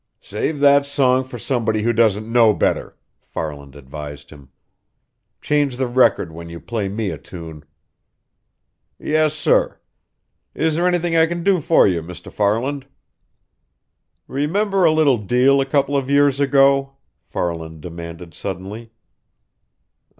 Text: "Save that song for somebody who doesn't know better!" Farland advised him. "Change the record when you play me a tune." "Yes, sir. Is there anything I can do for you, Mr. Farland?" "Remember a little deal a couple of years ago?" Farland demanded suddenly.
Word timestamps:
"Save 0.23 0.61
that 0.61 0.83
song 0.83 1.23
for 1.23 1.37
somebody 1.37 1.83
who 1.83 1.93
doesn't 1.93 2.25
know 2.27 2.55
better!" 2.55 2.97
Farland 3.21 3.75
advised 3.75 4.31
him. 4.31 4.49
"Change 5.41 5.77
the 5.77 5.85
record 5.85 6.31
when 6.31 6.49
you 6.49 6.59
play 6.59 6.89
me 6.89 7.11
a 7.11 7.19
tune." 7.19 7.63
"Yes, 8.97 9.35
sir. 9.35 9.79
Is 10.55 10.75
there 10.75 10.87
anything 10.87 11.15
I 11.15 11.27
can 11.27 11.43
do 11.43 11.61
for 11.61 11.85
you, 11.85 12.01
Mr. 12.01 12.31
Farland?" 12.33 12.87
"Remember 14.27 14.85
a 14.85 14.91
little 14.91 15.19
deal 15.19 15.61
a 15.61 15.67
couple 15.67 15.95
of 15.95 16.09
years 16.09 16.39
ago?" 16.39 16.93
Farland 17.23 17.81
demanded 17.81 18.33
suddenly. 18.33 18.89